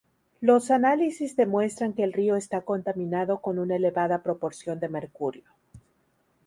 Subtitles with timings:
[0.39, 5.43] Los análisis demuestran que el río está contaminado con una elevada proporción de mercurio.